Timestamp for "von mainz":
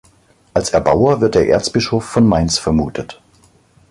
2.05-2.57